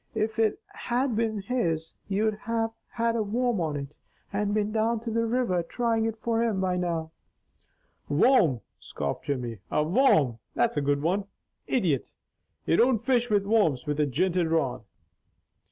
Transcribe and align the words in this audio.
If 0.15 0.39
it 0.39 0.59
had 0.73 1.15
been 1.15 1.43
his, 1.43 1.93
you'd 2.07 2.33
have 2.33 2.71
had 2.89 3.15
a 3.15 3.21
worm 3.21 3.61
on 3.61 3.75
it 3.75 3.95
and 4.33 4.51
been 4.51 4.71
down 4.71 4.99
to 5.01 5.11
the 5.11 5.27
river 5.27 5.61
trying 5.61 6.05
it 6.05 6.17
for 6.17 6.41
him 6.41 6.59
by 6.59 6.75
now." 6.77 7.11
"Worm!" 8.09 8.61
scoffed 8.79 9.25
Jimmy. 9.25 9.59
"A 9.69 9.83
worm! 9.83 10.39
That's 10.55 10.75
a 10.75 10.81
good 10.81 11.03
one! 11.03 11.25
Idjit! 11.67 12.15
You 12.65 12.77
don't 12.77 13.05
fish 13.05 13.29
with 13.29 13.45
worms 13.45 13.85
with 13.85 13.99
a 13.99 14.07
jinted 14.07 14.47
rod." 14.47 14.81